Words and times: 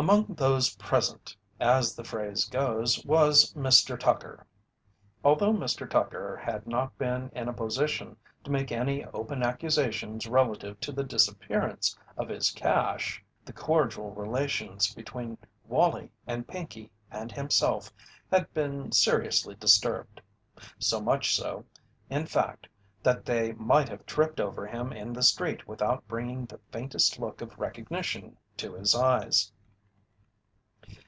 "Among 0.00 0.28
those 0.32 0.76
present," 0.76 1.36
as 1.60 1.94
the 1.94 2.04
phrase 2.04 2.46
goes, 2.46 3.04
was 3.04 3.52
Mr. 3.52 4.00
Tucker. 4.00 4.46
Although 5.22 5.52
Mr. 5.52 5.86
Tucker 5.90 6.38
had 6.42 6.66
not 6.66 6.96
been 6.96 7.30
in 7.34 7.48
a 7.48 7.52
position 7.52 8.16
to 8.42 8.50
make 8.50 8.72
any 8.72 9.04
open 9.04 9.42
accusations 9.42 10.26
relative 10.26 10.80
to 10.80 10.92
the 10.92 11.04
disappearance 11.04 11.98
of 12.16 12.30
his 12.30 12.50
cache, 12.50 13.22
the 13.44 13.52
cordial 13.52 14.12
relations 14.14 14.94
between 14.94 15.36
Wallie 15.68 16.10
and 16.26 16.48
Pinkey 16.48 16.90
and 17.10 17.30
himself 17.30 17.92
had 18.30 18.50
been 18.54 18.92
seriously 18.92 19.54
disturbed. 19.54 20.22
So 20.78 21.02
much 21.02 21.36
so, 21.36 21.66
in 22.08 22.24
fact, 22.24 22.66
that 23.02 23.26
they 23.26 23.52
might 23.52 23.90
have 23.90 24.06
tripped 24.06 24.40
over 24.40 24.66
him 24.66 24.94
in 24.94 25.12
the 25.12 25.22
street 25.22 25.68
without 25.68 26.08
bringing 26.08 26.46
the 26.46 26.58
faintest 26.72 27.18
look 27.18 27.42
of 27.42 27.58
recognition 27.58 28.38
to 28.56 28.72
his 28.72 28.94
eyes. 28.94 29.52